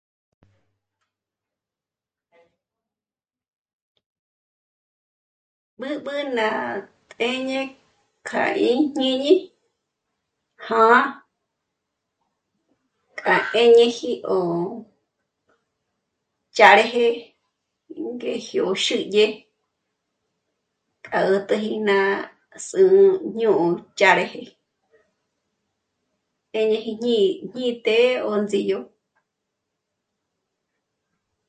B'ǚb'ü 5.83 6.17
ná 6.37 6.47
t'êñe 7.17 7.59
k'a 8.27 8.43
íjñíni 8.71 9.33
já'a 10.65 10.97
k'a 13.19 13.35
'éñeji 13.53 14.11
'óch'árëjë 14.35 17.05
'ingéjio 17.97 18.65
xídye 18.83 19.25
k'a 21.05 21.17
'ät'äji 21.29 21.75
ná 21.89 21.97
zü̂'ü 22.67 23.03
ño'o 23.39 23.65
ch'árëjë 23.97 24.43
'éñeji 26.59 26.91
ñí'i 27.03 27.71
të̌'ë 27.85 28.11
'ónzdíyo 28.29 28.79